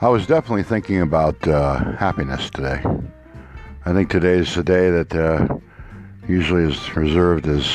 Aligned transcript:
I 0.00 0.06
was 0.06 0.28
definitely 0.28 0.62
thinking 0.62 1.00
about 1.00 1.48
uh, 1.48 1.96
happiness 1.96 2.50
today. 2.50 2.80
I 3.84 3.92
think 3.92 4.08
today 4.08 4.38
is 4.38 4.54
the 4.54 4.62
day 4.62 4.90
that 4.90 5.12
uh, 5.12 5.58
usually 6.28 6.72
is 6.72 6.96
reserved 6.96 7.48
as, 7.48 7.66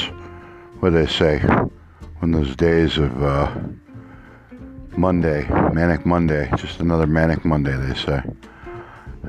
what 0.80 0.92
do 0.92 1.04
they 1.04 1.12
say, 1.12 1.40
when 2.20 2.32
those 2.32 2.56
days 2.56 2.98
of 2.98 3.22
uh, 3.22 3.54
Monday, 4.96 5.46
Manic 5.74 6.06
Monday, 6.06 6.50
just 6.56 6.80
another 6.80 7.08
Manic 7.08 7.44
Monday, 7.44 7.76
they 7.76 7.94
say. 7.94 8.22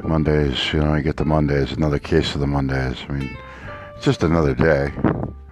Mondays, 0.04 0.72
you 0.72 0.78
know, 0.78 0.94
I 0.94 1.00
get 1.00 1.16
the 1.16 1.24
Mondays, 1.24 1.72
another 1.72 1.98
case 1.98 2.36
of 2.36 2.40
the 2.40 2.46
Mondays. 2.46 2.98
I 3.08 3.12
mean, 3.12 3.36
it's 3.96 4.04
just 4.04 4.22
another 4.22 4.54
day, 4.54 4.92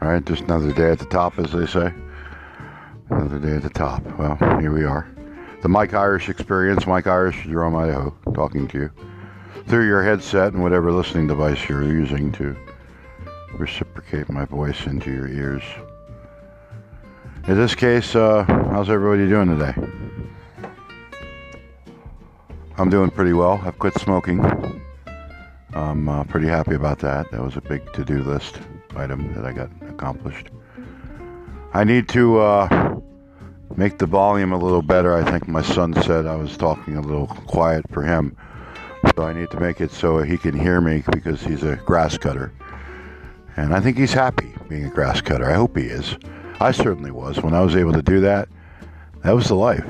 right? 0.00 0.24
Just 0.24 0.45
another 0.45 0.72
day 0.72 0.92
at 0.92 1.00
the 1.00 1.06
top, 1.06 1.40
as 1.40 1.50
they 1.50 1.66
say. 1.66 1.92
Another 3.10 3.40
day 3.40 3.56
at 3.56 3.62
the 3.62 3.70
top. 3.70 4.06
Well, 4.16 4.36
here 4.60 4.72
we 4.72 4.84
are. 4.84 5.12
The 5.62 5.68
Mike 5.68 5.94
Irish 5.94 6.28
Experience, 6.28 6.88
Mike 6.88 7.06
Irish, 7.06 7.44
Jerome, 7.44 7.76
Idaho, 7.76 8.12
talking 8.34 8.66
to 8.66 8.78
you 8.78 8.90
through 9.68 9.86
your 9.86 10.02
headset 10.02 10.52
and 10.52 10.60
whatever 10.60 10.90
listening 10.90 11.28
device 11.28 11.68
you're 11.68 11.84
using 11.84 12.32
to 12.32 12.56
reciprocate 13.54 14.28
my 14.28 14.44
voice 14.44 14.86
into 14.86 15.12
your 15.12 15.28
ears. 15.28 15.62
In 17.46 17.56
this 17.56 17.76
case, 17.76 18.16
uh, 18.16 18.42
how's 18.72 18.90
everybody 18.90 19.28
doing 19.28 19.56
today? 19.56 19.72
I'm 22.76 22.90
doing 22.90 23.10
pretty 23.10 23.32
well. 23.32 23.60
I've 23.64 23.78
quit 23.78 23.94
smoking. 23.94 24.40
I'm 25.74 26.08
uh, 26.08 26.24
pretty 26.24 26.48
happy 26.48 26.74
about 26.74 26.98
that. 26.98 27.30
That 27.30 27.40
was 27.40 27.56
a 27.56 27.60
big 27.60 27.92
to 27.92 28.04
do 28.04 28.24
list 28.24 28.58
item 28.96 29.32
that 29.34 29.44
I 29.44 29.52
got 29.52 29.70
accomplished. 29.88 30.48
I 31.72 31.84
need 31.84 32.08
to 32.08 32.41
uh, 32.41 32.91
make 33.77 33.98
the 33.98 34.06
volume 34.06 34.53
a 34.53 34.59
little 34.59 34.83
better. 34.83 35.15
I 35.15 35.28
think 35.31 35.48
my 35.48 35.62
son 35.62 35.95
said 36.03 36.27
I 36.27 36.37
was 36.37 36.56
talking 36.56 36.97
a 36.97 37.01
little 37.01 37.27
quiet 37.27 37.84
for 37.91 38.03
him. 38.03 38.37
So 39.17 39.25
I 39.25 39.33
need 39.33 39.51
to 39.51 39.61
make 39.61 39.81
it 39.81 39.91
so 39.91 40.23
he 40.23 40.39
can 40.39 40.59
hear 40.59 40.81
me 40.81 41.03
because 41.11 41.42
he's 41.42 41.62
a 41.62 41.77
grass 41.77 42.17
cutter. 42.17 42.53
And 43.56 43.75
I 43.75 43.81
think 43.81 43.98
he's 43.98 44.12
happy 44.12 44.55
being 44.69 44.87
a 44.87 44.91
grass 44.91 45.20
cutter. 45.20 45.50
I 45.50 45.55
hope 45.55 45.77
he 45.77 45.84
is. 45.84 46.17
I 46.61 46.70
certainly 46.70 47.11
was. 47.11 47.43
When 47.43 47.55
I 47.55 47.61
was 47.61 47.75
able 47.75 47.93
to 47.93 48.03
do 48.03 48.20
that, 48.20 48.48
that 49.23 49.33
was 49.33 49.48
the 49.48 49.55
life. 49.55 49.84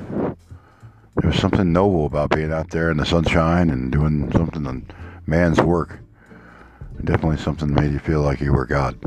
There 1.16 1.30
was 1.30 1.38
something 1.38 1.72
noble 1.72 2.06
about 2.06 2.30
being 2.30 2.52
out 2.52 2.70
there 2.70 2.90
in 2.90 2.96
the 2.96 3.04
sunshine 3.04 3.70
and 3.70 3.92
doing 3.92 4.32
something 4.32 4.66
on 4.66 4.86
man's 5.26 5.60
work. 5.60 5.98
Definitely 7.04 7.38
something 7.38 7.74
that 7.74 7.80
made 7.80 7.92
you 7.92 7.98
feel 7.98 8.22
like 8.22 8.40
you 8.40 8.52
were 8.52 8.64
God. 8.64 8.98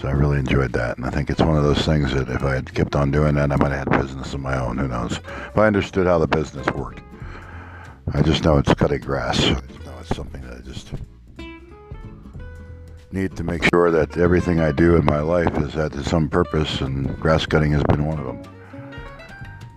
So 0.00 0.08
I 0.08 0.12
really 0.12 0.38
enjoyed 0.38 0.72
that. 0.72 0.96
And 0.96 1.06
I 1.06 1.10
think 1.10 1.30
it's 1.30 1.40
one 1.40 1.56
of 1.56 1.62
those 1.62 1.84
things 1.84 2.12
that 2.12 2.28
if 2.28 2.42
I 2.42 2.54
had 2.54 2.74
kept 2.74 2.96
on 2.96 3.10
doing 3.10 3.34
that, 3.34 3.52
I 3.52 3.56
might 3.56 3.72
have 3.72 3.88
had 3.88 4.00
business 4.00 4.34
of 4.34 4.40
my 4.40 4.58
own. 4.58 4.78
Who 4.78 4.88
knows? 4.88 5.18
If 5.18 5.56
I 5.56 5.66
understood 5.66 6.06
how 6.06 6.18
the 6.18 6.26
business 6.26 6.66
worked. 6.72 7.02
I 8.12 8.22
just 8.22 8.42
know 8.44 8.58
it's 8.58 8.74
cutting 8.74 9.00
grass. 9.00 9.38
I 9.38 9.60
just 9.60 9.84
know 9.84 9.98
it's 10.00 10.16
something 10.16 10.40
that 10.42 10.58
I 10.58 10.60
just 10.60 10.92
need 13.12 13.36
to 13.36 13.44
make 13.44 13.62
sure 13.64 13.90
that 13.90 14.16
everything 14.16 14.58
I 14.60 14.72
do 14.72 14.96
in 14.96 15.04
my 15.04 15.20
life 15.20 15.56
is 15.58 15.74
had 15.74 15.92
to 15.92 16.02
some 16.02 16.28
purpose, 16.28 16.80
and 16.80 17.18
grass 17.20 17.46
cutting 17.46 17.72
has 17.72 17.82
been 17.84 18.06
one 18.06 18.18
of 18.18 18.26
them. 18.26 18.42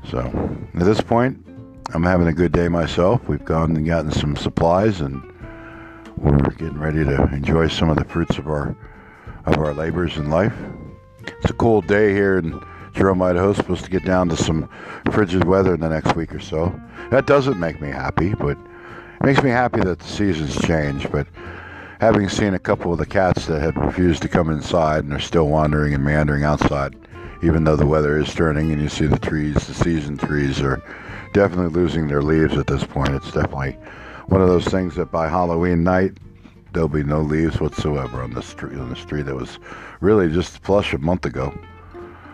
So 0.10 0.20
at 0.74 0.86
this 0.86 1.02
point, 1.02 1.46
I'm 1.94 2.04
having 2.04 2.28
a 2.28 2.34
good 2.34 2.52
day 2.52 2.68
myself. 2.68 3.28
We've 3.28 3.44
gone 3.44 3.76
and 3.76 3.86
gotten 3.86 4.12
some 4.12 4.36
supplies, 4.36 5.02
and 5.02 5.22
we're 6.18 6.38
getting 6.52 6.80
ready 6.80 7.04
to 7.04 7.24
enjoy 7.34 7.68
some 7.68 7.90
of 7.90 7.98
the 7.98 8.06
fruits 8.06 8.38
of 8.38 8.48
our 8.48 8.76
of 9.46 9.58
our 9.58 9.74
labors 9.74 10.18
in 10.18 10.30
life. 10.30 10.54
It's 11.26 11.50
a 11.50 11.54
cool 11.54 11.82
day 11.82 12.14
here 12.14 12.38
in 12.38 12.60
Jerome, 12.94 13.22
Idaho. 13.22 13.54
Supposed 13.54 13.84
to 13.86 13.92
get 13.92 14.06
down 14.06 14.30
to 14.30 14.38
some 14.38 14.70
frigid 15.12 15.44
weather 15.44 15.74
in 15.74 15.80
the 15.80 15.90
next 15.90 16.16
week 16.16 16.34
or 16.34 16.40
so. 16.40 16.80
That 17.12 17.28
doesn't 17.28 17.60
make 17.60 17.82
me 17.82 17.90
happy, 17.90 18.34
but 18.34 18.58
it 18.58 19.24
makes 19.24 19.44
me 19.44 19.50
happy 19.50 19.82
that 19.82 20.00
the 20.00 20.08
seasons 20.08 20.60
change. 20.62 21.10
But 21.12 21.28
having 22.00 22.30
seen 22.30 22.54
a 22.54 22.60
couple 22.60 22.92
of 22.92 23.00
the 23.00 23.06
cats 23.06 23.46
that 23.48 23.62
have 23.62 23.76
refused 23.76 24.22
to 24.24 24.28
come 24.28 24.50
inside 24.50 25.04
and 25.04 25.14
are 25.14 25.20
still 25.20 25.48
wandering 25.48 25.94
and 25.94 26.04
meandering 26.04 26.44
outside, 26.44 26.96
even 27.44 27.64
though 27.64 27.76
the 27.76 27.86
weather 27.86 28.18
is 28.18 28.34
turning 28.34 28.72
and 28.72 28.82
you 28.82 28.90
see 28.90 29.06
the 29.06 29.20
trees, 29.20 29.68
the 29.68 29.74
season 29.74 30.18
trees 30.18 30.62
are 30.62 30.82
definitely 31.34 31.70
losing 31.70 32.08
their 32.08 32.22
leaves 32.22 32.58
at 32.58 32.68
this 32.68 32.84
point. 32.84 33.10
It's 33.10 33.32
definitely 33.32 33.78
one 34.28 34.42
of 34.42 34.48
those 34.48 34.66
things 34.66 34.96
that 34.96 35.12
by 35.12 35.28
Halloween 35.28 35.84
night, 35.84 36.14
there'll 36.76 36.90
be 36.90 37.04
no 37.04 37.22
leaves 37.22 37.62
whatsoever 37.62 38.22
on 38.22 38.34
the 38.34 38.44
street 38.44 38.78
on 38.78 38.90
the 38.90 38.96
street 38.98 39.24
that 39.24 39.36
was 39.36 39.60
really 40.02 40.30
just 40.30 40.60
flush 40.60 40.94
a 40.94 40.98
month 40.98 41.26
ago. 41.26 41.58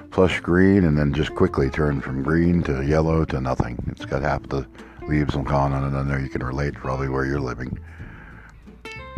Plush 0.10 0.40
green 0.40 0.84
and 0.84 0.98
then 0.98 1.14
just 1.14 1.36
quickly 1.36 1.70
turned 1.70 2.04
from 2.04 2.24
green 2.24 2.64
to 2.64 2.84
yellow 2.84 3.24
to 3.24 3.40
nothing. 3.40 3.78
It's 3.88 4.04
got 4.04 4.24
half 4.24 4.42
the 4.50 4.68
leaves 5.08 5.36
and 5.36 5.46
gone 5.46 5.74
on 5.74 5.84
and 5.84 6.10
there 6.10 6.20
you 6.20 6.28
can 6.28 6.44
relate 6.44 6.74
probably 6.74 7.08
where 7.08 7.24
you're 7.24 7.40
living. 7.40 7.78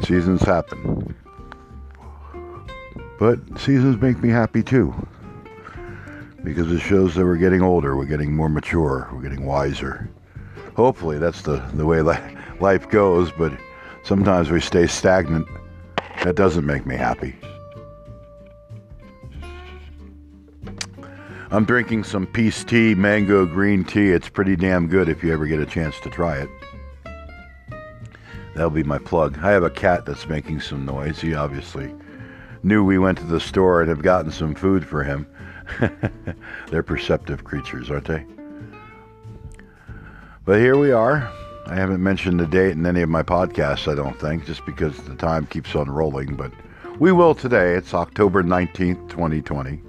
Seasons 0.02 0.42
happen. 0.42 1.16
But 3.18 3.40
seasons 3.58 4.00
make 4.02 4.22
me 4.22 4.30
happy 4.30 4.62
too. 4.62 4.94
Because 6.44 6.70
it 6.70 6.80
shows 6.80 7.16
that 7.16 7.24
we're 7.24 7.38
getting 7.38 7.62
older 7.62 7.96
we're 7.96 8.06
getting 8.06 8.36
more 8.36 8.50
mature 8.50 9.10
we're 9.14 9.22
getting 9.22 9.46
wiser. 9.46 10.10
Hopefully 10.76 11.18
that's 11.18 11.44
the, 11.44 11.64
the 11.76 11.86
way 11.86 12.02
life 12.02 12.90
goes 12.90 13.32
but 13.32 13.54
Sometimes 14.04 14.52
we 14.52 14.60
stay 14.60 14.86
stagnant. 14.86 15.48
That 16.24 16.36
doesn't 16.36 16.66
make 16.66 16.86
me 16.86 16.96
happy. 16.96 17.36
I'm 21.52 21.66
drinking 21.66 22.04
some 22.04 22.26
Peace 22.28 22.64
Tea 22.64 22.96
Mango 22.96 23.46
Green 23.46 23.86
Tea. 23.86 24.10
It's 24.10 24.28
pretty 24.28 24.56
damn 24.56 24.88
good 24.88 25.08
if 25.08 25.24
you 25.24 25.32
ever 25.32 25.46
get 25.46 25.60
a 25.60 25.66
chance 25.66 26.00
to 26.02 26.10
try 26.10 26.38
it. 26.38 26.50
That'll 28.56 28.70
be 28.70 28.84
my 28.84 28.98
plug. 28.98 29.38
I 29.40 29.52
have 29.52 29.64
a 29.64 29.70
cat 29.70 30.06
that's 30.06 30.28
making 30.28 30.62
some 30.62 30.86
noise. 30.86 31.22
He 31.22 31.34
obviously 31.34 31.94
knew 32.62 32.84
we 32.84 32.98
went 32.98 33.20
to 33.20 33.26
the 33.26 33.40
store 33.40 33.82
and 33.82 33.90
have 33.90 34.02
gotten 34.02 34.32
some 34.32 34.54
food 34.54 34.86
for 34.86 35.04
him. 35.04 35.28
They're 36.70 36.84
perceptive 36.84 37.44
creatures, 37.44 37.90
aren't 37.90 38.06
they? 38.06 38.26
But 40.46 40.60
here 40.60 40.78
we 40.78 40.92
are. 40.92 41.32
I 41.66 41.76
haven't 41.76 42.04
mentioned 42.04 42.40
the 42.40 42.46
date 42.46 42.72
in 42.72 42.86
any 42.86 43.02
of 43.02 43.10
my 43.10 43.24
podcasts, 43.24 43.90
I 43.90 43.96
don't 43.96 44.20
think, 44.20 44.46
just 44.46 44.66
because 44.66 44.98
the 45.04 45.16
time 45.16 45.46
keeps 45.46 45.76
on 45.76 45.90
rolling, 45.90 46.36
but 46.36 46.52
we 47.00 47.12
will 47.12 47.34
today. 47.34 47.74
It's 47.76 47.94
October 47.94 48.44
19th, 48.44 49.10
2020. 49.10 49.82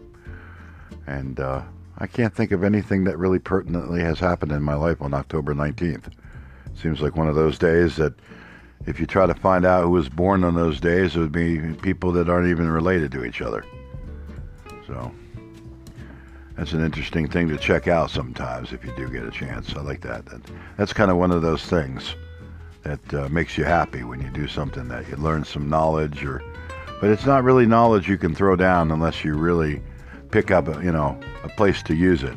And 1.07 1.41
uh, 1.41 1.62
I 1.99 2.07
can't 2.07 2.35
think 2.35 2.53
of 2.53 2.62
anything 2.62 3.05
that 3.05 3.19
really 3.19 3.41
pertinently 3.41 4.01
has 4.03 4.21
happened 4.21 4.53
in 4.53 4.62
my 4.62 4.75
life 4.75 5.03
on 5.03 5.15
October 5.15 5.53
19th. 5.53 6.12
Seems 6.81 7.01
like 7.01 7.17
one 7.17 7.29
of 7.29 7.35
those 7.35 7.59
days 7.59 7.97
that 7.97 8.15
if 8.87 9.01
you 9.01 9.06
try 9.06 9.27
to 9.27 9.35
find 9.35 9.65
out 9.65 9.83
who 9.83 9.91
was 9.91 10.09
born 10.09 10.45
on 10.45 10.55
those 10.55 10.81
days, 10.81 11.17
it 11.17 11.21
would 11.21 11.33
be 11.33 11.75
people 11.83 12.12
that 12.12 12.29
aren't 12.29 12.49
even 12.49 12.71
related 12.71 13.11
to 13.12 13.25
each 13.25 13.43
other. 13.43 13.65
So 14.87 15.12
that's 16.56 16.72
an 16.72 16.84
interesting 16.84 17.28
thing 17.28 17.48
to 17.48 17.56
check 17.56 17.88
out 17.88 18.10
sometimes 18.10 18.72
if 18.72 18.84
you 18.84 18.92
do 18.97 19.09
get 19.09 19.25
a 19.25 19.31
chance. 19.31 19.75
I 19.75 19.81
like 19.82 20.00
that. 20.03 20.26
that 20.26 20.41
that's 20.76 20.92
kind 20.92 21.10
of 21.10 21.16
one 21.16 21.31
of 21.31 21.42
those 21.42 21.65
things 21.65 22.15
that 22.82 23.15
uh, 23.15 23.28
makes 23.28 23.59
you 23.59 23.65
happy 23.65 24.04
when 24.04 24.20
you 24.20 24.31
do 24.31 24.47
something 24.47 24.88
that 24.88 25.09
you 25.09 25.16
learn 25.16 25.44
some 25.44 25.69
knowledge 25.69 26.25
or 26.25 26.43
but 27.00 27.10
it's 27.10 27.26
not 27.26 27.43
really 27.43 27.66
knowledge 27.66 28.09
you 28.09 28.19
can 28.19 28.34
throw 28.34 28.56
down 28.56 28.91
unless 28.91 29.25
you 29.25 29.34
really 29.34 29.82
pick 30.31 30.50
up 30.50 30.69
a, 30.69 30.82
you 30.84 30.93
know 30.93 31.19
a 31.43 31.48
place 31.48 31.82
to 31.82 31.94
use 31.94 32.22
it 32.22 32.37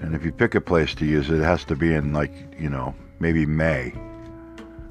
and 0.00 0.14
if 0.14 0.24
you 0.24 0.32
pick 0.32 0.54
a 0.54 0.60
place 0.60 0.94
to 0.94 1.06
use 1.06 1.30
it 1.30 1.38
it 1.38 1.44
has 1.44 1.64
to 1.64 1.76
be 1.76 1.94
in 1.94 2.12
like 2.12 2.32
you 2.58 2.68
know 2.68 2.94
maybe 3.20 3.46
may 3.46 3.90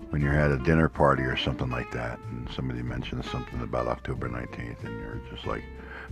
when 0.10 0.22
you're 0.22 0.34
at 0.34 0.52
a 0.52 0.58
dinner 0.60 0.88
party 0.88 1.24
or 1.24 1.36
something 1.36 1.70
like 1.70 1.92
that 1.92 2.18
and 2.30 2.50
somebody 2.56 2.82
mentions 2.82 3.30
something 3.30 3.62
about 3.62 3.88
october 3.88 4.30
19th 4.30 4.84
and 4.86 5.00
you're 5.02 5.22
just 5.32 5.46
like 5.46 5.64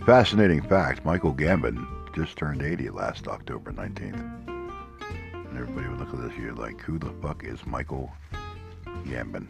Fascinating 0.06 0.62
fact 0.62 1.04
Michael 1.04 1.34
Gambon 1.34 1.86
just 2.16 2.38
turned 2.38 2.62
80 2.62 2.90
last 2.92 3.28
October 3.28 3.72
19th. 3.72 4.48
And 4.48 5.58
everybody 5.58 5.88
would 5.88 6.00
look 6.00 6.14
at 6.14 6.22
this 6.22 6.38
year 6.38 6.54
like, 6.54 6.80
who 6.82 6.98
the 6.98 7.12
fuck 7.22 7.44
is 7.44 7.66
Michael 7.66 8.12
Gambon? 9.06 9.48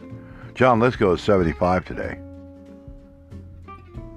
John 0.54 0.80
Lithgow 0.80 1.12
is 1.12 1.20
75 1.20 1.84
today. 1.84 2.18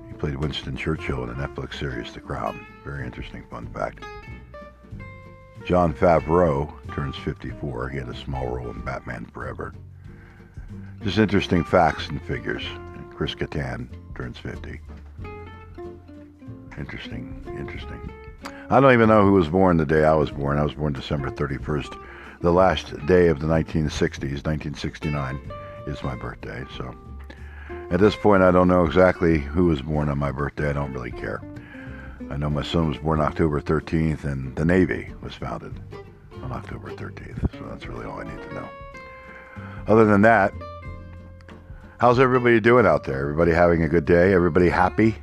He 0.08 0.14
played 0.14 0.36
Winston 0.36 0.76
Churchill 0.76 1.24
in 1.24 1.30
the 1.30 1.36
Netflix 1.36 1.76
series 1.76 2.12
The 2.14 2.20
Crown. 2.20 2.66
Very 2.84 3.06
interesting 3.06 3.44
fun 3.50 3.68
fact. 3.68 4.04
Jon 5.66 5.94
Favreau 5.94 6.72
turns 6.94 7.16
54. 7.18 7.90
He 7.90 8.00
had 8.00 8.10
a 8.10 8.16
small 8.16 8.48
role 8.48 8.72
in 8.72 8.82
Batman 8.82 9.26
Forever. 9.26 9.76
Just 11.04 11.20
interesting 11.20 11.64
facts 11.64 12.08
and 12.08 12.22
figures. 12.24 12.64
Chris 13.16 13.36
Kattan 13.36 13.88
turns 14.16 14.40
50. 14.40 14.82
Interesting, 16.82 17.46
interesting. 17.60 18.12
I 18.72 18.80
don't 18.80 18.92
even 18.92 19.08
know 19.08 19.24
who 19.24 19.34
was 19.34 19.48
born 19.48 19.78
the 19.78 19.86
day 19.86 20.04
I 20.04 20.16
was 20.16 20.32
born. 20.32 20.58
I 20.58 20.64
was 20.64 20.74
born 20.74 20.94
December 20.94 21.30
31st, 21.30 21.96
the 22.42 22.52
last 22.52 23.06
day 23.06 23.28
of 23.28 23.40
the 23.40 23.46
1960s. 23.46 24.44
1969 24.44 25.40
is 25.86 26.02
my 26.02 26.16
birthday. 26.16 26.66
So 26.76 26.96
at 27.92 28.00
this 28.00 28.16
point, 28.16 28.42
I 28.42 28.50
don't 28.50 28.68
know 28.68 28.84
exactly 28.84 29.38
who 29.38 29.66
was 29.66 29.84
born 29.84 30.10
on 30.10 30.18
my 30.18 30.32
birthday. 30.32 30.72
I 30.72 30.74
don't 30.74 30.92
really 30.92 31.12
care. 31.12 31.40
I 32.32 32.38
know 32.38 32.50
my 32.50 32.64
son 32.64 32.88
was 32.88 32.98
born 32.98 33.22
October 33.22 33.62
13th, 33.62 34.24
and 34.24 34.56
the 34.56 34.66
Navy 34.66 35.14
was 35.22 35.36
founded 35.36 35.80
on 36.42 36.52
October 36.52 36.90
13th. 36.90 37.52
So 37.52 37.64
that's 37.70 37.86
really 37.86 38.08
all 38.08 38.20
I 38.20 38.24
need 38.24 38.42
to 38.42 38.54
know. 38.56 38.70
Other 39.86 40.06
than 40.06 40.24
that, 40.24 40.52
how's 42.00 42.18
everybody 42.18 42.60
doing 42.60 42.88
out 42.88 43.04
there? 43.04 43.20
Everybody 43.20 43.52
having 43.52 43.84
a 43.84 43.88
good 43.88 44.06
day? 44.06 44.34
Everybody 44.34 44.68
happy? 44.68 45.18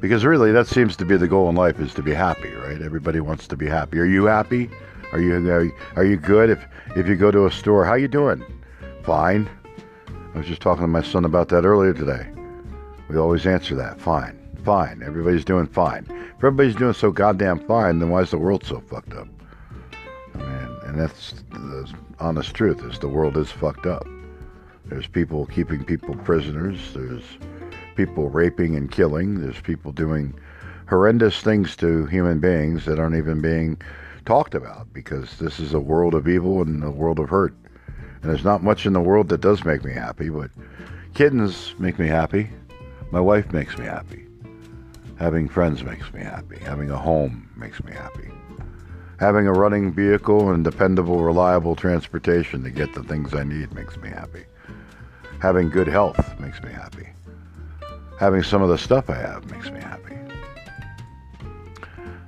Because 0.00 0.24
really, 0.24 0.52
that 0.52 0.66
seems 0.66 0.96
to 0.96 1.04
be 1.04 1.16
the 1.16 1.28
goal 1.28 1.48
in 1.48 1.56
life 1.56 1.80
is 1.80 1.94
to 1.94 2.02
be 2.02 2.12
happy, 2.12 2.52
right? 2.52 2.82
Everybody 2.82 3.20
wants 3.20 3.46
to 3.48 3.56
be 3.56 3.66
happy. 3.66 3.98
Are 3.98 4.04
you 4.04 4.24
happy? 4.26 4.70
Are 5.12 5.20
you 5.20 5.72
are 5.96 6.04
you, 6.04 6.16
good? 6.16 6.50
If 6.50 6.66
if 6.96 7.06
you 7.06 7.16
go 7.16 7.30
to 7.30 7.46
a 7.46 7.50
store, 7.50 7.84
how 7.84 7.94
you 7.94 8.08
doing? 8.08 8.44
Fine. 9.04 9.48
I 10.34 10.38
was 10.38 10.46
just 10.46 10.60
talking 10.60 10.82
to 10.82 10.88
my 10.88 11.02
son 11.02 11.24
about 11.24 11.48
that 11.50 11.64
earlier 11.64 11.94
today. 11.94 12.26
We 13.08 13.16
always 13.16 13.46
answer 13.46 13.76
that. 13.76 14.00
Fine. 14.00 14.38
Fine. 14.64 15.02
Everybody's 15.04 15.44
doing 15.44 15.66
fine. 15.66 16.06
If 16.10 16.38
everybody's 16.38 16.74
doing 16.74 16.94
so 16.94 17.12
goddamn 17.12 17.60
fine, 17.66 18.00
then 18.00 18.10
why 18.10 18.22
is 18.22 18.30
the 18.30 18.38
world 18.38 18.64
so 18.64 18.80
fucked 18.80 19.14
up? 19.14 19.28
I 20.34 20.38
mean, 20.38 20.78
and 20.84 20.98
that's 20.98 21.34
the 21.52 21.92
honest 22.18 22.52
truth 22.54 22.82
is 22.84 22.98
the 22.98 23.08
world 23.08 23.36
is 23.36 23.50
fucked 23.50 23.86
up. 23.86 24.06
There's 24.86 25.06
people 25.06 25.46
keeping 25.46 25.84
people 25.84 26.14
prisoners. 26.16 26.92
There's 26.92 27.22
people 27.94 28.28
raping 28.28 28.76
and 28.76 28.90
killing. 28.90 29.40
There's 29.40 29.60
people 29.60 29.92
doing 29.92 30.34
horrendous 30.88 31.40
things 31.40 31.76
to 31.76 32.06
human 32.06 32.40
beings 32.40 32.84
that 32.84 32.98
aren't 32.98 33.16
even 33.16 33.40
being 33.40 33.80
talked 34.24 34.54
about 34.54 34.92
because 34.92 35.38
this 35.38 35.60
is 35.60 35.74
a 35.74 35.80
world 35.80 36.14
of 36.14 36.28
evil 36.28 36.62
and 36.62 36.82
a 36.82 36.90
world 36.90 37.18
of 37.18 37.28
hurt. 37.28 37.54
And 38.22 38.30
there's 38.30 38.44
not 38.44 38.62
much 38.62 38.86
in 38.86 38.92
the 38.92 39.00
world 39.00 39.28
that 39.28 39.40
does 39.40 39.64
make 39.64 39.84
me 39.84 39.92
happy, 39.92 40.30
but 40.30 40.50
kittens 41.14 41.74
make 41.78 41.98
me 41.98 42.06
happy. 42.06 42.50
My 43.10 43.20
wife 43.20 43.52
makes 43.52 43.76
me 43.78 43.84
happy. 43.84 44.26
Having 45.16 45.48
friends 45.48 45.84
makes 45.84 46.12
me 46.12 46.20
happy. 46.20 46.58
Having 46.58 46.90
a 46.90 46.98
home 46.98 47.48
makes 47.56 47.82
me 47.84 47.92
happy. 47.92 48.30
Having 49.20 49.46
a 49.46 49.52
running 49.52 49.92
vehicle 49.92 50.50
and 50.50 50.64
dependable, 50.64 51.22
reliable 51.22 51.76
transportation 51.76 52.64
to 52.64 52.70
get 52.70 52.94
the 52.94 53.04
things 53.04 53.32
I 53.32 53.44
need 53.44 53.72
makes 53.72 53.96
me 53.96 54.08
happy. 54.08 54.44
Having 55.40 55.70
good 55.70 55.86
health 55.86 56.38
makes 56.40 56.62
me 56.62 56.72
happy. 56.72 57.08
Having 58.18 58.44
some 58.44 58.62
of 58.62 58.68
the 58.68 58.78
stuff 58.78 59.10
I 59.10 59.16
have 59.16 59.50
makes 59.50 59.70
me 59.70 59.80
happy. 59.80 60.16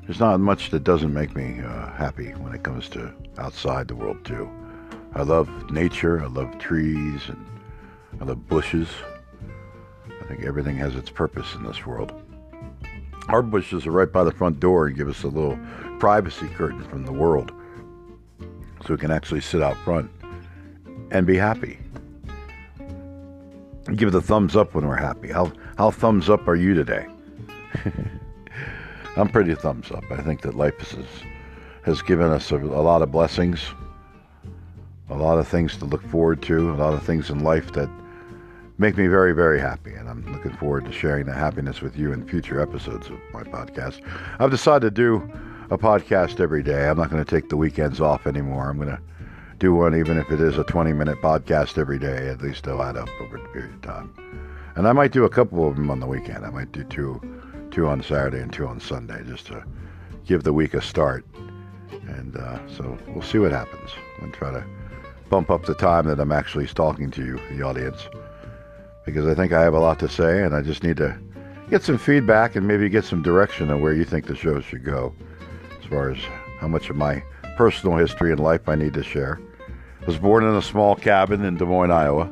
There's 0.03 0.21
not 0.21 0.39
much 0.41 0.71
that 0.71 0.85
doesn't 0.85 1.13
make 1.13 1.35
me 1.35 1.61
uh, 1.61 1.93
happy 1.93 2.31
when 2.33 2.55
it 2.55 2.63
comes 2.63 2.89
to 2.91 3.13
outside 3.39 3.89
the 3.89 3.95
world, 3.95 4.25
too. 4.25 4.51
I 5.15 5.23
love 5.23 5.49
nature, 5.71 6.23
I 6.23 6.27
love 6.27 6.59
trees, 6.59 7.23
and 7.29 7.47
I 8.21 8.25
love 8.25 8.49
bushes. 8.49 8.89
I 10.21 10.25
think 10.27 10.45
everything 10.45 10.77
has 10.77 10.95
its 10.95 11.11
purpose 11.11 11.55
in 11.55 11.63
this 11.63 11.87
world. 11.87 12.13
Our 13.29 13.43
bushes 13.43 13.87
are 13.87 13.93
right 13.93 14.13
by 14.13 14.25
the 14.25 14.33
front 14.33 14.61
door 14.61 14.87
and 14.87 14.97
give 14.97 15.09
us 15.09 15.23
a 15.23 15.29
little 15.29 15.59
privacy 15.99 16.49
curtain 16.49 16.85
from 16.85 17.05
the 17.05 17.13
world 17.13 17.53
so 18.85 18.95
we 18.95 18.99
can 18.99 19.11
actually 19.11 19.41
sit 19.41 19.63
out 19.63 19.77
front 19.79 20.11
and 21.11 21.27
be 21.27 21.37
happy. 21.37 21.79
Give 23.95 24.11
the 24.11 24.21
thumbs 24.21 24.57
up 24.57 24.75
when 24.75 24.87
we're 24.87 24.97
happy. 24.97 25.31
How, 25.31 25.53
how 25.79 25.91
thumbs 25.91 26.29
up 26.29 26.49
are 26.49 26.57
you 26.57 26.75
today? 26.75 27.07
I'm 29.17 29.29
pretty 29.29 29.55
thumbs 29.55 29.91
up. 29.93 30.05
I 30.11 30.17
think 30.19 30.43
that 30.43 30.57
life 30.57 30.79
has, 30.79 31.07
has 31.83 32.03
given 32.03 32.31
us 32.31 32.51
a, 32.51 32.57
a 32.57 32.83
lot 32.83 33.03
of 33.03 33.13
blessings, 33.13 33.61
a 35.09 35.15
lot 35.15 35.39
of 35.39 35.47
things 35.47 35.77
to 35.79 35.85
look 35.85 36.03
forward 36.09 36.43
to, 36.43 36.73
a 36.73 36.75
lot 36.75 36.95
of 36.95 37.03
things 37.05 37.31
in 37.31 37.45
life 37.45 37.73
that 37.73 37.89
make 38.79 38.97
me 38.97 39.07
very, 39.07 39.33
very 39.33 39.61
happy. 39.61 39.95
And 39.95 40.09
I'm 40.09 40.31
looking 40.33 40.53
forward 40.53 40.85
to 40.87 40.93
sharing 40.93 41.27
that 41.27 41.37
happiness 41.37 41.81
with 41.81 41.97
you 41.97 42.13
in 42.13 42.27
future 42.27 42.61
episodes 42.61 43.07
of 43.07 43.19
my 43.33 43.45
podcast. 43.45 44.01
I've 44.41 44.51
decided 44.51 44.95
to 44.95 45.03
do 45.03 45.33
a 45.71 45.79
podcast 45.79 46.41
every 46.41 46.63
day. 46.63 46.89
I'm 46.89 46.99
not 46.99 47.11
going 47.11 47.25
to 47.25 47.31
take 47.31 47.49
the 47.49 47.57
weekends 47.57 48.01
off 48.01 48.27
anymore. 48.27 48.69
I'm 48.69 48.77
going 48.77 48.89
to 48.89 49.01
do 49.59 49.75
one, 49.75 49.95
even 49.95 50.19
if 50.19 50.31
it 50.31 50.41
is 50.41 50.59
a 50.59 50.65
20 50.65 50.93
minute 50.93 51.21
podcast 51.23 51.79
every 51.79 51.99
day. 51.99 52.29
At 52.29 52.43
least 52.43 52.65
they'll 52.65 52.83
add 52.83 52.97
up 52.97 53.09
over 53.21 53.37
a 53.37 53.49
period 53.49 53.75
of 53.75 53.83
time. 53.83 54.15
And 54.77 54.87
I 54.87 54.93
might 54.93 55.13
do 55.13 55.25
a 55.25 55.31
couple 55.31 55.67
of 55.67 55.77
them 55.77 55.91
on 55.91 56.01
the 56.01 56.07
weekend. 56.07 56.45
I 56.45 56.51
might 56.51 56.73
do 56.73 56.85
two, 56.85 57.21
two 57.71 57.89
on 57.89 58.03
Saturday 58.03 58.41
and 58.41 58.53
two 58.53 58.67
on 58.67 58.79
Sunday, 58.79 59.23
just 59.25 59.47
to 59.47 59.65
give 60.27 60.43
the 60.43 60.53
week 60.53 60.75
a 60.75 60.83
start. 60.83 61.25
And 61.91 62.37
uh, 62.37 62.59
so 62.69 62.99
we'll 63.09 63.23
see 63.23 63.39
what 63.39 63.53
happens. 63.53 63.91
I'm 64.21 64.33
try 64.33 64.51
to 64.51 64.65
bump 65.31 65.51
up 65.51 65.65
the 65.65 65.75
time 65.75 66.07
that 66.07 66.21
I'm 66.21 66.33
actually 66.33 66.67
talking 66.67 67.11
to 67.13 67.25
you, 67.25 67.41
the 67.51 67.63
audience, 67.63 68.09
because 69.05 69.27
I 69.27 69.35
think 69.35 69.53
I 69.53 69.63
have 69.63 69.75
a 69.75 69.81
lot 69.81 69.99
to 70.01 70.09
say, 70.09 70.43
and 70.43 70.55
I 70.55 70.63
just 70.63 70.83
need 70.83 70.99
to 70.99 71.19
get 71.71 71.83
some 71.83 71.99
feedback 71.99 72.55
and 72.55 72.67
maybe 72.67 72.89
get 72.89 73.05
some 73.05 73.23
direction 73.23 73.71
on 73.71 73.81
where 73.81 73.93
you 73.93 74.05
think 74.05 74.27
the 74.27 74.37
show 74.37 74.61
should 74.61 74.85
go, 74.85 75.15
as 75.81 75.87
far 75.87 76.11
as 76.11 76.19
how 76.59 76.69
much 76.69 76.91
of 76.91 76.97
my 76.97 77.23
personal 77.57 77.97
history 77.97 78.31
and 78.31 78.41
life 78.41 78.69
I 78.69 78.75
need 78.75 78.95
to 78.95 79.03
share. 79.03 79.41
I 80.03 80.07
was 80.07 80.19
born 80.19 80.45
in 80.45 80.55
a 80.55 80.63
small 80.63 80.95
cabin 80.95 81.45
in 81.45 81.57
Des 81.57 81.65
Moines, 81.65 81.91
Iowa, 81.91 82.31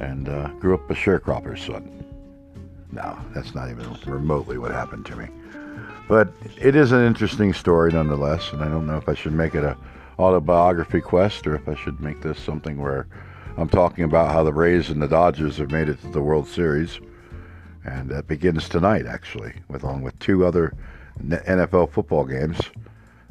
and 0.00 0.28
uh, 0.28 0.48
grew 0.60 0.74
up 0.74 0.90
a 0.90 0.94
sharecropper's 0.94 1.62
son. 1.62 1.90
No, 2.92 3.18
that's 3.34 3.54
not 3.54 3.70
even 3.70 3.96
remotely 4.06 4.58
what 4.58 4.70
happened 4.70 5.06
to 5.06 5.16
me. 5.16 5.28
But 6.08 6.32
it 6.60 6.76
is 6.76 6.92
an 6.92 7.04
interesting 7.04 7.52
story 7.52 7.92
nonetheless, 7.92 8.52
and 8.52 8.62
I 8.62 8.68
don't 8.68 8.86
know 8.86 8.96
if 8.96 9.08
I 9.08 9.14
should 9.14 9.32
make 9.32 9.54
it 9.54 9.64
a 9.64 9.76
autobiography 10.18 11.00
quest 11.00 11.46
or 11.46 11.56
if 11.56 11.68
I 11.68 11.74
should 11.74 12.00
make 12.00 12.22
this 12.22 12.38
something 12.38 12.80
where 12.80 13.06
I'm 13.56 13.68
talking 13.68 14.04
about 14.04 14.32
how 14.32 14.44
the 14.44 14.52
Rays 14.52 14.90
and 14.90 15.00
the 15.00 15.08
Dodgers 15.08 15.56
have 15.58 15.70
made 15.70 15.88
it 15.88 16.00
to 16.02 16.08
the 16.08 16.22
World 16.22 16.46
Series. 16.46 17.00
And 17.84 18.08
that 18.10 18.26
begins 18.26 18.68
tonight, 18.68 19.06
actually, 19.06 19.54
with 19.68 19.82
along 19.82 20.02
with 20.02 20.18
two 20.18 20.46
other 20.46 20.74
NFL 21.20 21.90
football 21.90 22.24
games 22.24 22.60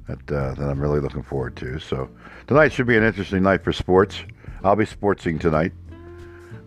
that 0.07 0.31
uh, 0.31 0.53
that 0.55 0.69
I'm 0.69 0.79
really 0.79 0.99
looking 0.99 1.23
forward 1.23 1.55
to. 1.57 1.79
So 1.79 2.09
tonight 2.47 2.71
should 2.71 2.87
be 2.87 2.97
an 2.97 3.03
interesting 3.03 3.43
night 3.43 3.63
for 3.63 3.73
sports. 3.73 4.23
I'll 4.63 4.75
be 4.75 4.85
sportsing 4.85 5.39
tonight, 5.39 5.73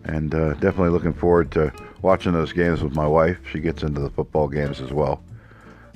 and 0.03 0.33
uh, 0.33 0.53
definitely 0.55 0.89
looking 0.89 1.13
forward 1.13 1.51
to 1.51 1.71
watching 2.01 2.33
those 2.33 2.53
games 2.53 2.83
with 2.83 2.95
my 2.95 3.07
wife. 3.07 3.39
She 3.51 3.59
gets 3.59 3.83
into 3.83 4.01
the 4.01 4.09
football 4.09 4.47
games 4.47 4.81
as 4.81 4.91
well, 4.91 5.23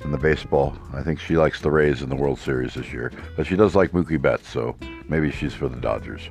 and 0.00 0.12
the 0.12 0.18
baseball. 0.18 0.76
I 0.92 1.02
think 1.02 1.20
she 1.20 1.36
likes 1.36 1.60
the 1.60 1.70
Rays 1.70 2.02
in 2.02 2.08
the 2.08 2.16
World 2.16 2.38
Series 2.38 2.74
this 2.74 2.92
year, 2.92 3.12
but 3.36 3.46
she 3.46 3.56
does 3.56 3.74
like 3.74 3.92
Mookie 3.92 4.20
Betts, 4.20 4.48
so 4.48 4.76
maybe 5.08 5.30
she's 5.30 5.54
for 5.54 5.68
the 5.68 5.80
Dodgers. 5.80 6.28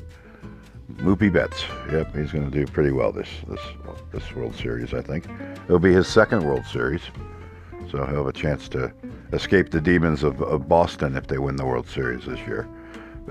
Mookie 0.97 1.31
Betts, 1.31 1.63
yep, 1.89 2.13
he's 2.15 2.31
going 2.31 2.49
to 2.49 2.51
do 2.51 2.69
pretty 2.69 2.91
well 2.91 3.11
this 3.11 3.29
this 3.47 3.61
this 4.11 4.35
World 4.35 4.55
Series. 4.55 4.93
I 4.93 5.01
think 5.01 5.25
it'll 5.65 5.79
be 5.79 5.93
his 5.93 6.07
second 6.07 6.43
World 6.43 6.65
Series, 6.65 7.01
so 7.89 8.05
he'll 8.05 8.17
have 8.17 8.27
a 8.27 8.33
chance 8.33 8.69
to 8.69 8.91
escape 9.33 9.71
the 9.71 9.81
demons 9.81 10.23
of, 10.23 10.41
of 10.41 10.67
Boston 10.67 11.15
if 11.15 11.27
they 11.27 11.37
win 11.37 11.55
the 11.55 11.65
World 11.65 11.87
Series 11.87 12.25
this 12.25 12.39
year. 12.41 12.67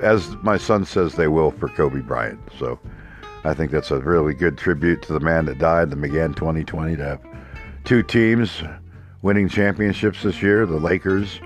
As 0.01 0.35
my 0.43 0.57
son 0.57 0.85
says, 0.85 1.15
they 1.15 1.29
will 1.29 1.51
for 1.51 1.69
Kobe 1.69 2.01
Bryant. 2.01 2.41
So 2.59 2.79
I 3.45 3.55
think 3.55 3.71
that's 3.71 3.91
a 3.91 3.99
really 3.99 4.35
good 4.35 4.59
tribute 4.59 5.03
to 5.03 5.13
the 5.13 5.21
man 5.21 5.47
that 5.47 5.59
died 5.59 5.91
that 5.91 5.97
began 5.97 6.35
2020 6.35 6.97
to 6.97 7.05
have 7.05 7.21
two 7.85 8.03
teams 8.03 8.63
winning 9.23 9.49
championships 9.49 10.23
this 10.23 10.43
year 10.43 10.65
the 10.67 10.79
Lakers 10.79 11.41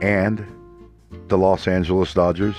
and 0.00 0.44
the 1.28 1.38
Los 1.38 1.66
Angeles 1.68 2.14
Dodgers. 2.14 2.56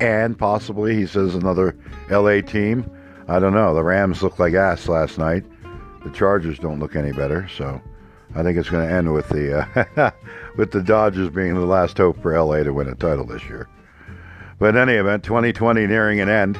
And 0.00 0.36
possibly, 0.36 0.96
he 0.96 1.06
says, 1.06 1.34
another 1.34 1.76
LA 2.10 2.40
team. 2.40 2.90
I 3.28 3.38
don't 3.38 3.54
know. 3.54 3.74
The 3.74 3.84
Rams 3.84 4.22
looked 4.22 4.40
like 4.40 4.54
ass 4.54 4.88
last 4.88 5.18
night. 5.18 5.44
The 6.04 6.10
Chargers 6.10 6.58
don't 6.58 6.80
look 6.80 6.96
any 6.96 7.12
better. 7.12 7.48
So 7.56 7.80
I 8.34 8.42
think 8.42 8.56
it's 8.56 8.70
going 8.70 8.86
to 8.88 8.94
end 8.94 9.12
with 9.12 9.28
the 9.28 9.66
uh, 9.96 10.10
with 10.56 10.72
the 10.72 10.82
Dodgers 10.82 11.28
being 11.28 11.54
the 11.54 11.60
last 11.60 11.98
hope 11.98 12.20
for 12.22 12.38
LA 12.38 12.62
to 12.62 12.72
win 12.72 12.88
a 12.88 12.94
title 12.94 13.26
this 13.26 13.44
year. 13.44 13.68
But 14.58 14.76
in 14.76 14.76
any 14.76 14.94
event, 14.94 15.24
2020 15.24 15.86
nearing 15.86 16.20
an 16.20 16.28
end. 16.28 16.58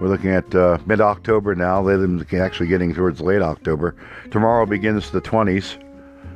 We're 0.00 0.08
looking 0.08 0.30
at 0.30 0.54
uh, 0.54 0.78
mid 0.84 1.00
October 1.00 1.54
now, 1.54 1.82
They're 1.82 2.42
actually 2.42 2.66
getting 2.68 2.92
towards 2.94 3.22
late 3.22 3.40
October. 3.40 3.96
Tomorrow 4.30 4.66
begins 4.66 5.10
the 5.10 5.22
20s. 5.22 5.82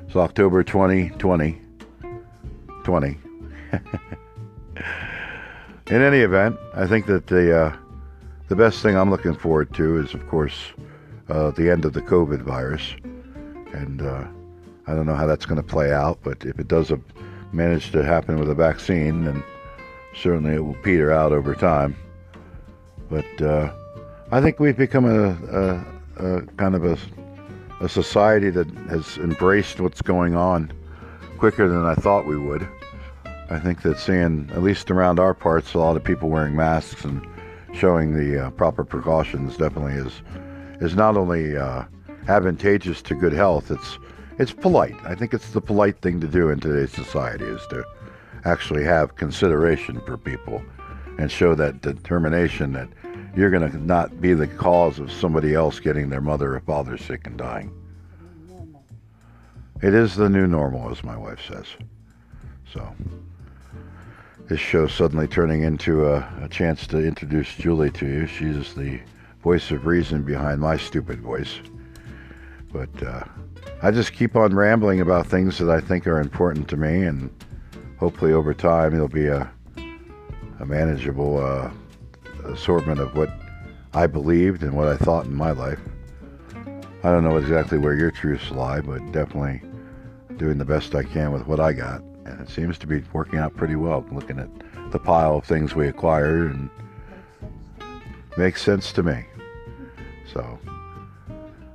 It's 0.06 0.16
October 0.16 0.62
2020. 0.62 1.60
20. 2.84 3.18
In 5.88 6.02
any 6.02 6.20
event, 6.20 6.56
I 6.74 6.86
think 6.86 7.06
that 7.06 7.26
the 7.26 7.56
uh, 7.56 7.76
the 8.48 8.56
best 8.56 8.80
thing 8.80 8.96
I'm 8.96 9.10
looking 9.10 9.34
forward 9.34 9.74
to 9.74 9.98
is, 9.98 10.14
of 10.14 10.26
course, 10.28 10.54
uh, 11.28 11.50
the 11.50 11.70
end 11.70 11.84
of 11.84 11.92
the 11.92 12.00
COVID 12.00 12.40
virus, 12.42 12.94
and 13.74 14.00
uh, 14.00 14.24
I 14.86 14.94
don't 14.94 15.06
know 15.06 15.14
how 15.14 15.26
that's 15.26 15.46
going 15.46 15.60
to 15.60 15.66
play 15.66 15.92
out. 15.92 16.18
But 16.22 16.44
if 16.44 16.58
it 16.58 16.68
does 16.68 16.92
manage 17.52 17.92
to 17.92 18.04
happen 18.04 18.38
with 18.38 18.50
a 18.50 18.54
vaccine, 18.54 19.24
then 19.24 19.42
certainly 20.14 20.54
it 20.54 20.64
will 20.64 20.74
peter 20.74 21.12
out 21.12 21.32
over 21.32 21.54
time. 21.54 21.96
But 23.08 23.42
uh, 23.42 23.72
I 24.30 24.40
think 24.40 24.60
we've 24.60 24.76
become 24.76 25.04
a, 25.04 25.30
a, 25.50 26.36
a 26.38 26.42
kind 26.56 26.74
of 26.74 26.84
a, 26.84 26.96
a 27.80 27.88
society 27.88 28.50
that 28.50 28.68
has 28.88 29.16
embraced 29.18 29.80
what's 29.80 30.02
going 30.02 30.36
on 30.36 30.72
quicker 31.38 31.68
than 31.68 31.84
I 31.84 31.94
thought 31.94 32.26
we 32.26 32.36
would. 32.36 32.68
I 33.48 33.58
think 33.58 33.82
that 33.82 33.98
seeing, 33.98 34.48
at 34.52 34.62
least 34.62 34.90
around 34.90 35.18
our 35.18 35.34
parts, 35.34 35.74
a 35.74 35.78
lot 35.78 35.96
of 35.96 36.04
people 36.04 36.28
wearing 36.28 36.54
masks 36.54 37.04
and 37.04 37.26
showing 37.72 38.14
the 38.14 38.46
uh, 38.46 38.50
proper 38.50 38.84
precautions 38.84 39.56
definitely 39.56 39.94
is 39.94 40.22
is 40.80 40.96
not 40.96 41.16
only 41.16 41.56
uh, 41.56 41.84
advantageous 42.28 43.02
to 43.02 43.14
good 43.14 43.32
health. 43.32 43.70
It's 43.70 43.98
it's 44.40 44.52
polite. 44.52 44.96
I 45.04 45.14
think 45.14 45.34
it's 45.34 45.50
the 45.50 45.60
polite 45.60 46.00
thing 46.00 46.18
to 46.22 46.26
do 46.26 46.48
in 46.48 46.58
today's 46.58 46.92
society 46.92 47.44
is 47.44 47.60
to 47.66 47.84
actually 48.46 48.84
have 48.84 49.14
consideration 49.16 50.00
for 50.06 50.16
people 50.16 50.62
and 51.18 51.30
show 51.30 51.54
that 51.54 51.82
determination 51.82 52.72
that 52.72 52.88
you're 53.36 53.50
going 53.50 53.70
to 53.70 53.76
not 53.76 54.18
be 54.18 54.32
the 54.32 54.46
cause 54.46 54.98
of 54.98 55.12
somebody 55.12 55.52
else 55.52 55.78
getting 55.78 56.08
their 56.08 56.22
mother 56.22 56.56
or 56.56 56.60
father 56.60 56.96
sick 56.96 57.26
and 57.26 57.36
dying. 57.36 57.70
It 59.82 59.92
is 59.92 60.16
the 60.16 60.30
new 60.30 60.46
normal, 60.46 60.90
as 60.90 61.04
my 61.04 61.18
wife 61.18 61.40
says. 61.46 61.66
So, 62.72 62.94
this 64.48 64.58
show 64.58 64.86
suddenly 64.86 65.28
turning 65.28 65.64
into 65.64 66.06
a, 66.06 66.26
a 66.40 66.48
chance 66.48 66.86
to 66.86 66.98
introduce 66.98 67.54
Julie 67.56 67.90
to 67.90 68.06
you. 68.06 68.26
She's 68.26 68.72
the 68.72 69.00
voice 69.42 69.70
of 69.70 69.84
reason 69.84 70.22
behind 70.22 70.62
my 70.62 70.78
stupid 70.78 71.20
voice. 71.20 71.56
But 72.72 73.02
uh, 73.02 73.24
I 73.82 73.90
just 73.90 74.12
keep 74.12 74.36
on 74.36 74.54
rambling 74.54 75.00
about 75.00 75.26
things 75.26 75.56
that 75.58 75.70
I 75.70 75.80
think 75.80 76.06
are 76.06 76.20
important 76.20 76.68
to 76.68 76.76
me, 76.76 77.04
and 77.04 77.30
hopefully 77.98 78.32
over 78.32 78.52
time 78.52 78.94
it'll 78.94 79.08
be 79.08 79.26
a, 79.26 79.50
a 80.58 80.66
manageable 80.66 81.38
uh, 81.38 81.70
assortment 82.44 83.00
of 83.00 83.16
what 83.16 83.30
I 83.94 84.06
believed 84.06 84.62
and 84.62 84.74
what 84.74 84.88
I 84.88 84.96
thought 84.98 85.24
in 85.24 85.34
my 85.34 85.52
life. 85.52 85.80
I 87.02 87.10
don't 87.10 87.24
know 87.24 87.38
exactly 87.38 87.78
where 87.78 87.94
your 87.94 88.10
truths 88.10 88.50
lie, 88.50 88.82
but 88.82 88.98
definitely 89.12 89.62
doing 90.36 90.58
the 90.58 90.66
best 90.66 90.94
I 90.94 91.02
can 91.02 91.32
with 91.32 91.46
what 91.46 91.58
I 91.58 91.72
got. 91.72 92.02
And 92.26 92.38
it 92.38 92.50
seems 92.50 92.76
to 92.78 92.86
be 92.86 93.02
working 93.14 93.38
out 93.38 93.56
pretty 93.56 93.76
well, 93.76 94.04
looking 94.12 94.38
at 94.38 94.50
the 94.92 94.98
pile 94.98 95.38
of 95.38 95.44
things 95.44 95.74
we 95.74 95.88
acquired 95.88 96.54
and 96.54 96.68
makes 98.36 98.62
sense 98.62 98.92
to 98.92 99.02
me. 99.02 99.24
So 100.30 100.58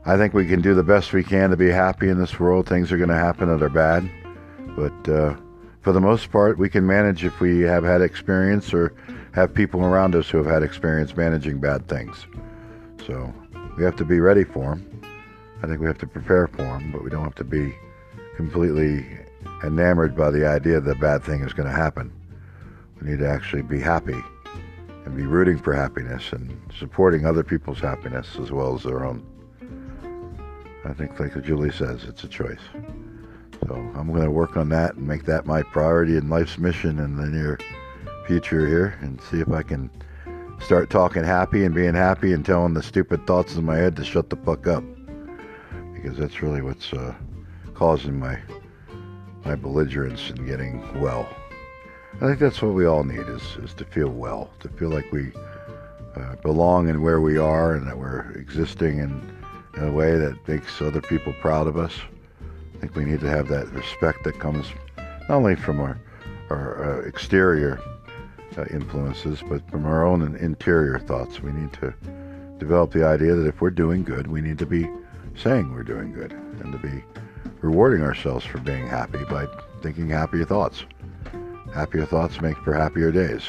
I 0.08 0.18
think 0.18 0.36
we 0.36 0.46
can 0.46 0.62
do 0.62 0.76
the 0.76 0.84
best 0.84 1.14
we 1.14 1.24
can 1.24 1.50
to 1.50 1.58
be 1.58 1.72
happy 1.72 2.10
in 2.10 2.20
this 2.20 2.40
world. 2.40 2.68
Things 2.68 2.92
are 2.92 2.98
going 2.98 3.10
to 3.10 3.16
happen 3.16 3.50
that 3.50 3.64
are 3.64 3.70
bad, 3.70 4.08
but 4.76 5.10
uh, 5.10 5.36
for 5.82 5.92
the 5.94 6.02
most 6.02 6.32
part, 6.32 6.60
we 6.60 6.70
can 6.70 6.86
manage 6.86 7.26
if 7.26 7.40
we 7.40 7.62
have 7.62 7.84
had 7.84 8.02
experience 8.02 8.72
or 8.72 8.94
have 9.34 9.52
people 9.52 9.84
around 9.84 10.14
us 10.14 10.30
who 10.30 10.38
have 10.38 10.46
had 10.46 10.62
experience 10.62 11.18
managing 11.18 11.60
bad 11.60 11.88
things. 11.88 12.28
So 13.08 13.34
we 13.78 13.84
have 13.84 13.96
to 13.96 14.06
be 14.06 14.20
ready 14.20 14.44
for 14.44 14.76
them. 14.76 15.02
I 15.64 15.68
think 15.68 15.82
we 15.82 15.88
have 15.88 15.98
to 15.98 16.08
prepare 16.08 16.48
for 16.48 16.62
them, 16.62 16.92
but 16.92 17.04
we 17.04 17.10
don't 17.10 17.24
have 17.24 17.36
to 17.36 17.44
be 17.44 17.76
completely 18.36 19.08
enamored 19.64 20.16
by 20.16 20.30
the 20.30 20.48
idea 20.48 20.80
that 20.80 20.98
a 20.98 21.00
bad 21.00 21.24
thing 21.24 21.42
is 21.42 21.54
going 21.54 21.68
to 21.68 21.76
happen. 21.76 22.14
We 23.02 23.10
need 23.10 23.20
to 23.20 23.28
actually 23.28 23.64
be 23.64 23.80
happy 23.80 24.22
and 25.06 25.18
be 25.18 25.26
rooting 25.26 25.58
for 25.58 25.74
happiness 25.74 26.32
and 26.32 26.60
supporting 26.78 27.26
other 27.26 27.44
people's 27.44 27.80
happiness 27.80 28.38
as 28.40 28.52
well 28.52 28.76
as 28.76 28.84
their 28.84 29.04
own. 29.04 29.26
I 30.86 30.94
think, 30.94 31.20
like 31.20 31.42
Julie 31.44 31.72
says, 31.72 32.04
it's 32.04 32.24
a 32.24 32.28
choice. 32.28 32.60
So 33.68 33.76
I'm 33.96 34.08
going 34.08 34.24
to 34.24 34.32
work 34.32 34.56
on 34.58 34.70
that 34.70 34.96
and 34.96 35.08
make 35.08 35.26
that 35.26 35.46
my 35.46 35.64
priority 35.64 36.18
in 36.18 36.30
life's 36.30 36.58
mission 36.58 37.00
in 37.00 37.18
the 37.18 37.26
near 37.26 37.60
future 38.28 38.68
here 38.68 38.98
and 39.02 39.20
see 39.22 39.40
if 39.40 39.50
I 39.50 39.64
can 39.64 39.90
start 40.60 40.90
talking 40.90 41.24
happy 41.24 41.66
and 41.66 41.74
being 41.74 41.96
happy 41.96 42.34
and 42.34 42.46
telling 42.46 42.74
the 42.74 42.84
stupid 42.84 43.26
thoughts 43.26 43.56
in 43.56 43.66
my 43.66 43.78
head 43.78 43.96
to 43.96 44.04
shut 44.04 44.30
the 44.30 44.36
fuck 44.36 44.68
up. 44.68 44.84
Because 45.94 46.18
that's 46.18 46.42
really 46.42 46.62
what's 46.62 46.94
uh, 46.94 47.14
causing 47.74 48.20
my 48.20 48.40
my 49.44 49.56
belligerence 49.56 50.32
and 50.32 50.48
getting 50.48 50.82
well. 51.00 51.28
I 52.16 52.28
think 52.28 52.40
that's 52.40 52.62
what 52.62 52.74
we 52.74 52.86
all 52.86 53.04
need 53.04 53.28
is, 53.28 53.44
is 53.62 53.74
to 53.76 53.86
feel 53.86 54.10
well, 54.10 54.50
to 54.62 54.70
feel 54.70 54.90
like 54.90 55.12
we 55.12 55.32
uh, 56.16 56.36
belong 56.38 56.90
in 56.90 57.02
where 57.02 57.22
we 57.22 57.38
are 57.38 57.76
and 57.76 57.86
that 57.86 57.98
we're 57.98 58.32
existing 58.32 59.00
in, 59.00 59.35
in 59.78 59.84
a 59.84 59.92
way 59.92 60.18
that 60.18 60.48
makes 60.48 60.82
other 60.82 61.02
people 61.02 61.34
proud 61.42 61.68
of 61.68 61.78
us. 61.78 61.94
I 62.76 62.80
think 62.80 62.96
we 62.96 63.06
need 63.06 63.20
to 63.22 63.30
have 63.30 63.48
that 63.50 63.70
respect 63.72 64.24
that 64.24 64.40
comes 64.40 64.68
not 64.98 65.32
only 65.38 65.56
from 65.56 65.80
our, 65.80 66.00
our 66.50 67.02
uh, 67.02 67.08
exterior 67.08 67.80
uh, 68.58 68.66
influences, 68.72 69.42
but 69.48 69.68
from 69.70 69.86
our 69.86 70.06
own 70.06 70.36
interior 70.38 71.00
thoughts. 71.00 71.42
We 71.42 71.52
need 71.52 71.74
to 71.74 71.94
develop 72.58 72.92
the 72.92 73.06
idea 73.06 73.36
that 73.36 73.48
if 73.48 73.62
we're 73.62 73.70
doing 73.70 74.04
good, 74.04 74.28
we 74.28 74.42
need 74.42 74.60
to 74.60 74.66
be 74.66 74.90
saying 75.36 75.74
we're 75.74 75.84
doing 75.84 76.14
good 76.14 76.32
and 76.32 76.72
to 76.72 76.78
be 76.78 77.04
rewarding 77.62 78.02
ourselves 78.02 78.46
for 78.46 78.60
being 78.60 78.88
happy 78.88 79.24
by 79.26 79.48
thinking 79.82 80.10
happier 80.10 80.46
thoughts. 80.46 80.86
Happier 81.74 82.06
thoughts 82.06 82.40
make 82.42 82.58
for 82.58 82.74
happier 82.74 83.12
days. 83.12 83.44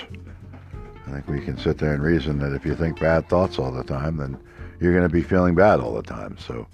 I 1.06 1.10
think 1.12 1.28
we 1.28 1.40
can 1.40 1.56
sit 1.56 1.78
there 1.78 1.94
and 1.94 2.02
reason 2.02 2.38
that 2.40 2.52
if 2.52 2.66
you 2.66 2.74
think 2.74 2.98
bad 2.98 3.28
thoughts 3.28 3.58
all 3.58 3.70
the 3.70 3.84
time, 3.84 4.16
then 4.16 4.36
you're 4.80 4.92
going 4.92 5.08
to 5.08 5.12
be 5.12 5.22
feeling 5.22 5.54
bad 5.54 5.80
all 5.80 5.94
the 5.94 6.02
time. 6.02 6.36
So 6.38 6.66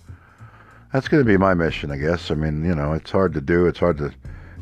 that's 0.93 1.09
going 1.09 1.23
to 1.23 1.29
be 1.29 1.37
my 1.37 1.55
mission, 1.55 1.91
I 1.91 1.97
guess. 1.97 2.31
I 2.31 2.35
mean, 2.35 2.65
you 2.65 2.75
know, 2.75 2.93
it's 2.93 3.11
hard 3.11 3.33
to 3.35 3.41
do. 3.41 3.67
It's 3.67 3.79
hard 3.79 3.99
to 3.99 4.13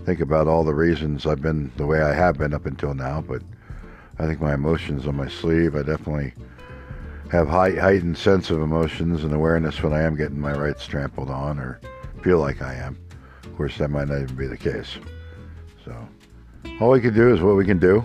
think 0.04 0.20
about 0.20 0.46
all 0.46 0.64
the 0.64 0.74
reasons 0.74 1.26
I've 1.26 1.42
been 1.42 1.70
the 1.76 1.86
way 1.86 2.02
I 2.02 2.14
have 2.14 2.38
been 2.38 2.54
up 2.54 2.66
until 2.66 2.94
now, 2.94 3.20
but 3.20 3.42
I 4.18 4.26
think 4.26 4.40
my 4.40 4.54
emotions 4.54 5.06
on 5.06 5.16
my 5.16 5.28
sleeve. 5.28 5.74
I 5.74 5.82
definitely 5.82 6.34
have 7.30 7.48
high, 7.48 7.72
heightened 7.72 8.18
sense 8.18 8.50
of 8.50 8.60
emotions 8.60 9.24
and 9.24 9.32
awareness 9.32 9.82
when 9.82 9.92
I 9.92 10.02
am 10.02 10.16
getting 10.16 10.40
my 10.40 10.52
rights 10.52 10.86
trampled 10.86 11.30
on 11.30 11.58
or 11.58 11.80
feel 12.22 12.38
like 12.38 12.60
I 12.60 12.74
am. 12.74 12.98
Of 13.44 13.56
course, 13.56 13.78
that 13.78 13.88
might 13.88 14.08
not 14.08 14.22
even 14.22 14.36
be 14.36 14.46
the 14.46 14.56
case. 14.56 14.98
So, 15.84 16.08
all 16.80 16.90
we 16.90 17.00
can 17.00 17.14
do 17.14 17.32
is 17.32 17.40
what 17.40 17.56
we 17.56 17.64
can 17.64 17.78
do, 17.78 18.04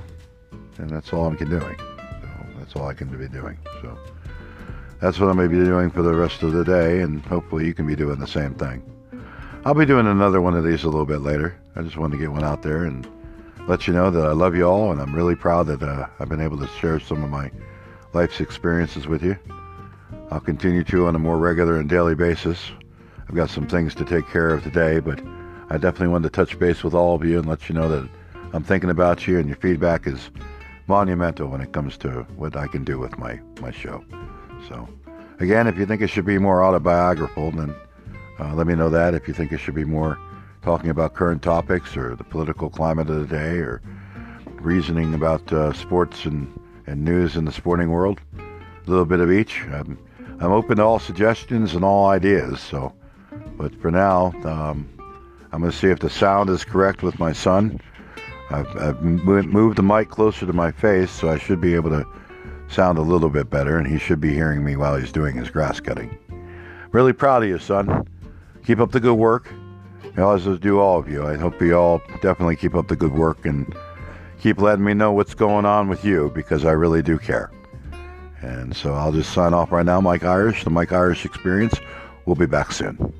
and 0.78 0.90
that's 0.90 1.12
all 1.12 1.26
I'm 1.26 1.36
doing. 1.36 1.78
So, 1.78 2.30
that's 2.58 2.76
all 2.76 2.88
I 2.88 2.94
can 2.94 3.08
be 3.08 3.28
doing. 3.28 3.58
So, 3.82 3.98
that's 5.00 5.20
what 5.20 5.30
I'm 5.30 5.36
going 5.38 5.50
to 5.50 5.58
be 5.58 5.64
doing 5.64 5.90
for 5.90 6.02
the 6.02 6.14
rest 6.14 6.44
of 6.44 6.54
the 6.54 6.64
day, 6.64 7.02
and 7.02 7.22
hopefully, 7.26 7.66
you 7.66 7.74
can 7.74 7.86
be 7.86 7.96
doing 7.96 8.20
the 8.20 8.28
same 8.28 8.54
thing. 8.56 8.84
I'll 9.66 9.74
be 9.74 9.86
doing 9.86 10.08
another 10.08 10.42
one 10.42 10.56
of 10.56 10.64
these 10.64 10.84
a 10.84 10.90
little 10.90 11.06
bit 11.06 11.22
later. 11.22 11.58
I 11.76 11.82
just 11.82 11.98
wanted 11.98 12.18
to 12.18 12.22
get 12.22 12.32
one 12.32 12.44
out 12.44 12.62
there 12.62 12.86
and 12.86 13.08
let 13.68 13.88
you 13.88 13.94
know 13.94 14.12
that 14.12 14.26
I 14.26 14.32
love 14.32 14.56
you 14.56 14.66
all, 14.66 14.92
and 14.92 15.02
I'm 15.02 15.14
really 15.14 15.36
proud 15.36 15.68
that 15.68 15.82
uh, 15.82 16.08
I've 16.20 16.30
been 16.30 16.42
able 16.42 16.58
to 16.60 16.68
share 16.68 17.00
some 17.00 17.24
of 17.24 17.30
my 17.30 17.52
life's 18.14 18.40
experiences 18.40 19.08
with 19.08 19.24
you. 19.24 19.38
I'll 20.32 20.40
continue 20.40 20.84
to 20.86 21.08
on 21.08 21.16
a 21.16 21.20
more 21.20 21.38
regular 21.38 21.80
and 21.80 21.90
daily 21.90 22.16
basis. 22.16 22.72
I've 23.28 23.36
got 23.36 23.50
some 23.50 23.68
things 23.68 23.96
to 23.96 24.06
take 24.06 24.28
care 24.28 24.50
of 24.50 24.64
today, 24.64 25.00
but 25.00 25.20
I 25.70 25.78
definitely 25.78 26.10
wanted 26.10 26.32
to 26.32 26.36
touch 26.36 26.60
base 26.60 26.84
with 26.84 26.94
all 26.94 27.16
of 27.16 27.26
you 27.26 27.40
and 27.40 27.48
let 27.48 27.68
you 27.68 27.76
know 27.76 27.90
that 27.90 28.08
I'm 28.54 28.64
thinking 28.64 28.92
about 28.92 29.28
you 29.28 29.40
and 29.40 29.48
your 29.48 29.58
feedback 29.58 30.08
is 30.08 30.30
monumental 30.88 31.48
when 31.48 31.62
it 31.62 31.74
comes 31.74 31.98
to 31.98 32.22
what 32.36 32.56
I 32.56 32.68
can 32.68 32.84
do 32.84 33.00
with 33.00 33.18
my, 33.18 33.40
my 33.60 33.72
show. 33.72 34.04
So, 34.68 34.88
again, 35.40 35.68
if 35.68 35.78
you 35.78 35.86
think 35.86 36.02
it 36.02 36.08
should 36.08 36.26
be 36.26 36.38
more 36.38 36.64
autobiographical, 36.64 37.52
then 37.52 37.76
uh, 38.40 38.54
let 38.54 38.68
me 38.68 38.76
know 38.76 38.90
that. 38.90 39.14
If 39.14 39.28
you 39.28 39.34
think 39.34 39.52
it 39.52 39.60
should 39.60 39.76
be 39.76 39.86
more 39.86 40.18
talking 40.62 40.90
about 40.90 41.14
current 41.14 41.42
topics 41.42 41.96
or 41.96 42.16
the 42.16 42.24
political 42.24 42.70
climate 42.70 43.10
of 43.10 43.28
the 43.28 43.36
day 43.36 43.58
or 43.58 43.82
reasoning 44.60 45.14
about 45.14 45.52
uh, 45.54 45.72
sports 45.74 46.26
and, 46.26 46.60
and 46.88 47.04
news 47.04 47.36
in 47.36 47.46
the 47.46 47.52
sporting 47.52 47.90
world, 47.90 48.20
a 48.38 48.90
little 48.90 49.06
bit 49.06 49.20
of 49.20 49.32
each. 49.32 49.62
I'm, 49.66 49.98
I'm 50.40 50.52
open 50.52 50.78
to 50.78 50.84
all 50.84 51.00
suggestions 51.00 51.76
and 51.76 51.86
all 51.86 52.08
ideas, 52.08 52.60
so 52.60 52.94
but 53.58 53.74
for 53.82 53.92
now, 53.92 54.34
um, 54.44 54.90
I'm 55.52 55.62
going 55.62 55.72
to 55.72 55.78
see 55.78 55.88
if 55.88 56.00
the 56.00 56.10
sound 56.10 56.50
is 56.50 56.66
correct 56.66 57.04
with 57.04 57.20
my 57.20 57.32
son. 57.32 57.80
I've, 58.50 58.68
I've, 58.78 59.02
moved 59.02 59.78
the 59.78 59.84
mic 59.84 60.10
closer 60.10 60.46
to 60.46 60.54
my 60.54 60.72
face, 60.72 61.10
so 61.10 61.30
I 61.30 61.38
should 61.38 61.62
be 61.62 61.74
able 61.74 61.90
to 61.92 62.06
sound 62.70 62.98
a 62.98 63.02
little 63.02 63.30
bit 63.30 63.50
better, 63.50 63.78
and 63.78 63.88
he 63.88 63.98
should 63.98 64.20
be 64.20 64.34
hearing 64.34 64.64
me 64.64 64.76
while 64.76 64.96
he's 64.96 65.12
doing 65.12 65.36
his 65.36 65.50
grass 65.50 65.80
cutting. 65.80 66.18
Really 66.92 67.14
proud 67.14 67.44
of 67.44 67.50
you, 67.50 67.60
son. 67.60 68.08
Keep 68.66 68.80
up 68.80 68.92
the 68.92 69.00
good 69.00 69.16
work, 69.16 69.52
as 70.18 70.46
do 70.60 70.80
all 70.80 71.00
of 71.00 71.10
you. 71.10 71.26
I 71.26 71.36
hope 71.38 71.62
you 71.62 71.78
all 71.78 72.02
definitely 72.22 72.56
keep 72.56 72.76
up 72.76 72.88
the 72.88 72.96
good 72.96 73.14
work 73.14 73.46
and 73.46 73.76
keep 74.40 74.60
letting 74.60 74.86
me 74.86 74.94
know 74.94 75.12
what's 75.12 75.34
going 75.34 75.66
on 75.66 75.88
with 75.88 76.06
you 76.06 76.32
because 76.34 76.66
I 76.66 76.72
really 76.72 77.02
do 77.02 77.18
care. 77.18 77.52
And 78.42 78.76
so 78.76 78.94
I'll 78.94 79.12
just 79.12 79.34
sign 79.34 79.54
off 79.54 79.72
right 79.72 79.86
now, 79.86 80.02
Mike 80.02 80.24
Irish, 80.24 80.64
the 80.64 80.70
Mike 80.70 80.92
Irish 80.92 81.26
Experience. 81.26 81.76
We'll 82.26 82.36
be 82.36 82.46
back 82.46 82.72
soon. 82.72 83.14